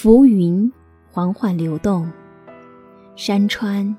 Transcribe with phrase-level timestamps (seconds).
[0.00, 0.72] 浮云
[1.10, 2.08] 缓缓流动，
[3.16, 3.96] 山川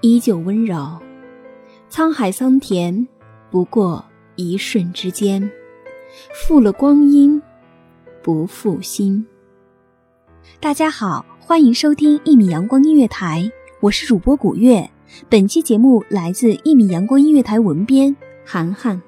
[0.00, 1.00] 依旧温柔，
[1.90, 3.08] 沧海桑田
[3.50, 4.04] 不过
[4.36, 5.50] 一瞬之间，
[6.32, 7.42] 负了光阴
[8.22, 9.26] 不负心。
[10.60, 14.88] 大家好，欢迎收听一米阳光音乐台，我是主播古月。
[15.28, 19.02] 本期节目来自一米阳光音乐台文编涵涵。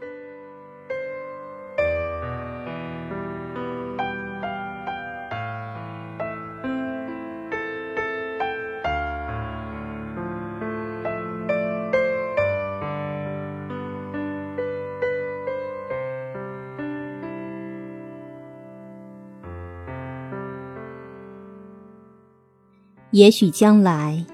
[23.14, 24.24] 也许将来，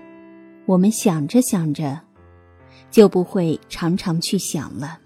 [0.64, 2.00] 我们想着想着，
[2.90, 5.00] 就不会常常去想了；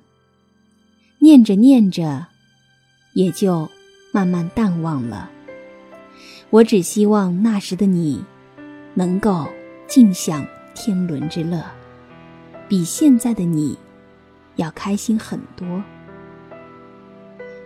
[1.19, 2.25] 念着念着，
[3.15, 3.69] 也就
[4.13, 5.29] 慢慢淡忘了。
[6.51, 8.25] 我只希望那时的你，
[8.95, 9.45] 能够
[9.89, 11.61] 尽享天伦之乐，
[12.69, 13.77] 比现在的你
[14.55, 15.83] 要开心很多。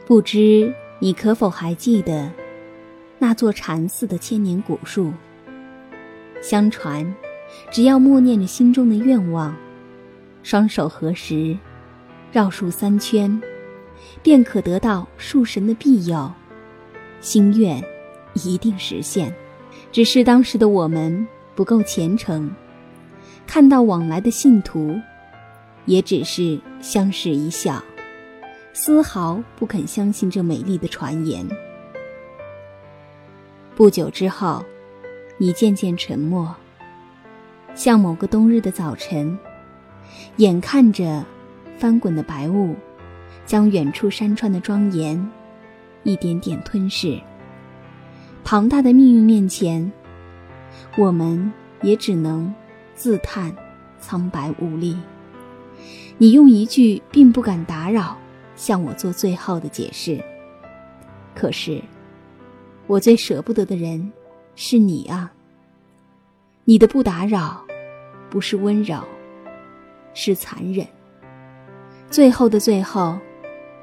[0.07, 2.33] 不知你可否还记得
[3.19, 5.13] 那座禅寺的千年古树？
[6.41, 7.15] 相传，
[7.71, 9.55] 只要默念着心中的愿望，
[10.43, 11.57] 双手合十，
[12.31, 13.41] 绕树三圈，
[14.23, 16.31] 便可得到树神的庇佑，
[17.21, 17.83] 心愿
[18.35, 19.35] 一定实现。
[19.91, 22.51] 只是当时的我们不够虔诚，
[23.47, 24.95] 看到往来的信徒，
[25.87, 27.83] 也只是相视一笑，
[28.73, 31.47] 丝毫不肯相信这美丽的传言。
[33.75, 34.65] 不久之后。
[35.41, 36.53] 你渐渐沉默，
[37.73, 39.39] 像某个冬日的早晨，
[40.39, 41.25] 眼看着
[41.77, 42.75] 翻滚的白雾，
[43.47, 45.31] 将远处山川的庄严
[46.03, 47.17] 一点点吞噬。
[48.43, 49.93] 庞大的命运面前，
[50.97, 52.53] 我们也只能
[52.97, 53.55] 自叹
[54.01, 54.99] 苍白无力。
[56.17, 58.19] 你用一句“并不敢打扰”
[58.57, 60.21] 向我做最后的解释。
[61.33, 61.81] 可是，
[62.89, 64.13] 我最舍不得的人。
[64.61, 65.31] 是你啊！
[66.65, 67.65] 你的不打扰，
[68.29, 68.99] 不是温柔，
[70.15, 70.85] 是残忍。
[72.11, 73.17] 最后的最后，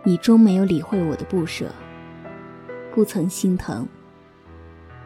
[0.03, 1.71] 你终没有理会我的不舍，
[2.93, 3.87] 不曾心疼，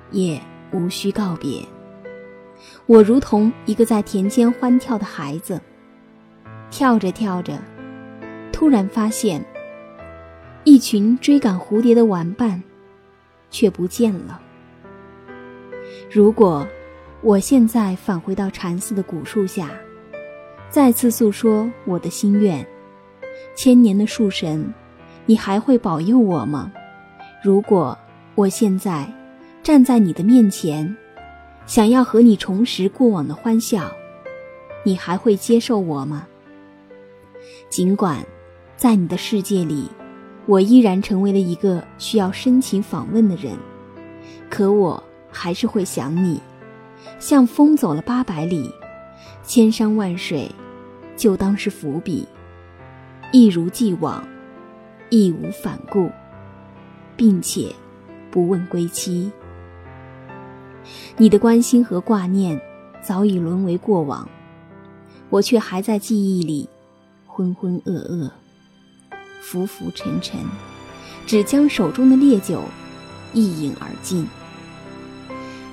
[0.09, 0.41] 也
[0.71, 1.63] 无需告别。
[2.87, 5.61] 我如同一个在田间欢跳的孩子，
[6.71, 7.61] 跳着跳着，
[8.51, 9.45] 突然发现，
[10.63, 12.63] 一群追赶蝴蝶的玩伴，
[13.51, 14.41] 却不见了。
[16.11, 16.67] 如果
[17.21, 19.69] 我现在返回到禅寺的古树下，
[20.69, 22.65] 再次诉说我的心愿，
[23.55, 24.73] 千年的树神，
[25.25, 26.71] 你还会保佑我吗？
[27.43, 27.97] 如果
[28.35, 29.11] 我现在
[29.61, 30.95] 站在你的面前，
[31.65, 33.91] 想要和你重拾过往的欢笑，
[34.83, 36.25] 你还会接受我吗？
[37.69, 38.25] 尽管
[38.77, 39.89] 在你的世界里，
[40.45, 43.57] 我依然成为了一个需要深情访问的人，
[44.49, 45.03] 可我。
[45.31, 46.41] 还是会想你，
[47.19, 48.73] 像风走了八百里，
[49.43, 50.49] 千山万水，
[51.15, 52.27] 就当是伏笔，
[53.31, 54.27] 一如既往，
[55.09, 56.09] 义无反顾，
[57.15, 57.73] 并且
[58.31, 59.31] 不问归期。
[61.17, 62.59] 你的关心和挂念
[63.01, 64.27] 早已沦为过往，
[65.29, 66.67] 我却还在记忆里
[67.27, 68.29] 浑浑噩噩，
[69.41, 70.39] 浮浮沉沉，
[71.27, 72.63] 只将手中的烈酒
[73.33, 74.27] 一饮而尽。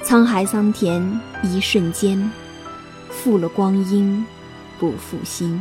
[0.07, 2.31] 沧海桑田，一瞬间，
[3.11, 4.25] 负了光阴，
[4.79, 5.61] 不负心。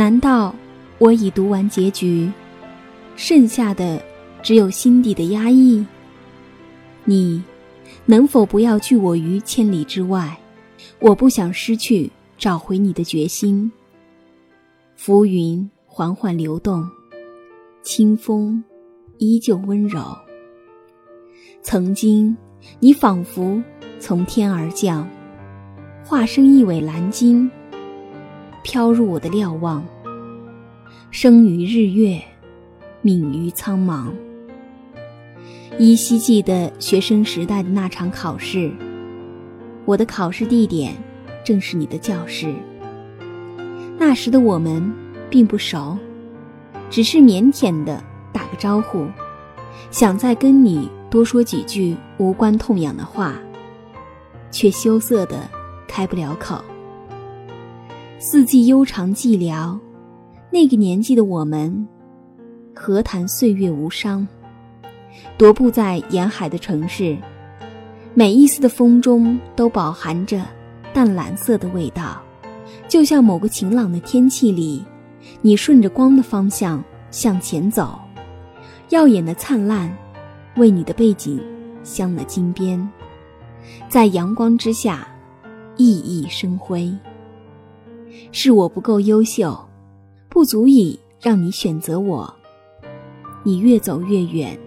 [0.00, 0.54] 难道
[0.96, 2.32] 我已读完结局，
[3.16, 4.02] 剩下的
[4.42, 5.84] 只有心底的压抑？
[7.04, 7.44] 你
[8.06, 10.34] 能否不要拒我于千里之外？
[11.00, 13.70] 我不想失去找回你的决心。
[14.96, 16.82] 浮云缓缓流动，
[17.82, 18.64] 清风
[19.18, 20.00] 依旧温柔。
[21.60, 22.34] 曾经，
[22.78, 23.62] 你仿佛
[23.98, 25.06] 从天而降，
[26.02, 27.50] 化身一尾蓝鲸，
[28.62, 29.84] 飘入我的瞭望。
[31.10, 32.20] 生于日月，
[33.02, 34.12] 泯于苍茫。
[35.78, 38.70] 依稀记得学生时代的那场考试，
[39.84, 40.94] 我的考试地点
[41.42, 42.54] 正是你的教室。
[43.98, 44.92] 那时的我们
[45.28, 45.96] 并不熟，
[46.90, 48.02] 只是腼腆的
[48.32, 49.06] 打个招呼，
[49.90, 53.34] 想再跟你多说几句无关痛痒的话，
[54.50, 55.48] 却羞涩的
[55.88, 56.62] 开不了口。
[58.22, 59.78] 四季悠长寂寥，
[60.50, 61.88] 那个年纪的我们，
[62.74, 64.28] 何谈岁月无伤？
[65.38, 67.16] 踱步在沿海的城市，
[68.12, 70.44] 每一丝的风中都饱含着
[70.92, 72.20] 淡蓝色的味道，
[72.86, 74.84] 就像某个晴朗的天气里，
[75.40, 77.98] 你顺着光的方向向前走，
[78.90, 79.90] 耀眼的灿烂，
[80.56, 81.40] 为你的背景
[81.82, 82.86] 镶了金边，
[83.88, 85.08] 在阳光之下
[85.78, 86.94] 熠熠生辉。
[88.32, 89.58] 是我不够优秀，
[90.28, 92.32] 不足以让你选择我，
[93.42, 94.58] 你越走越远。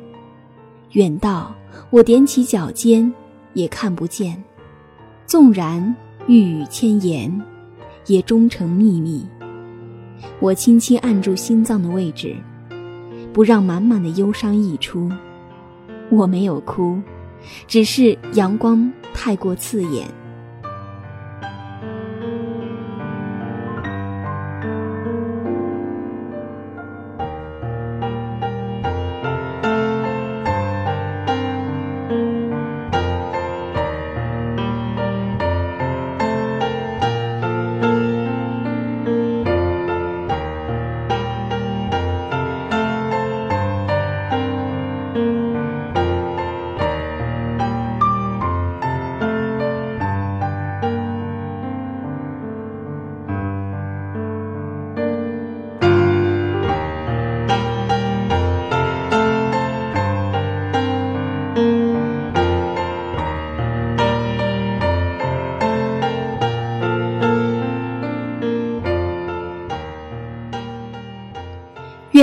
[0.91, 1.53] 远到
[1.89, 3.11] 我踮起脚尖
[3.53, 4.43] 也看不见，
[5.25, 5.95] 纵然
[6.27, 7.41] 欲语千言，
[8.07, 9.25] 也终成秘密。
[10.39, 12.35] 我轻轻按住心脏的位置，
[13.33, 15.09] 不让满满的忧伤溢出。
[16.09, 17.01] 我没有哭，
[17.67, 20.07] 只是阳光太过刺眼。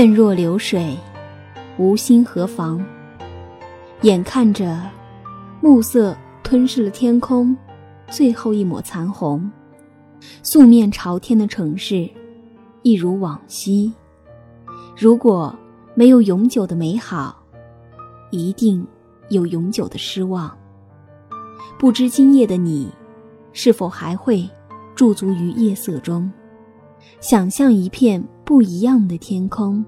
[0.01, 0.97] 愿若流水，
[1.77, 2.83] 无心何妨？
[4.01, 4.81] 眼看着
[5.61, 7.55] 暮色吞噬了天空
[8.09, 9.51] 最后一抹残红，
[10.43, 12.09] 素面朝天的城市，
[12.81, 13.93] 一如往昔。
[14.97, 15.55] 如果
[15.95, 17.39] 没有永久的美好，
[18.31, 18.83] 一定
[19.29, 20.51] 有永久的失望。
[21.79, 22.91] 不知今夜的你，
[23.53, 24.49] 是否还会
[24.95, 26.33] 驻足于夜色中？
[27.21, 29.85] 想象一片不一样的天空，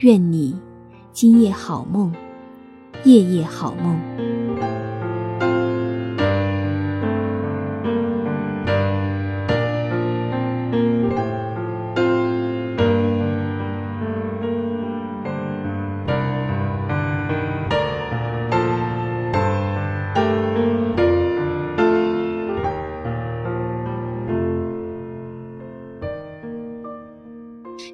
[0.00, 0.54] 愿你
[1.10, 2.12] 今夜好梦，
[3.04, 4.35] 夜夜好梦。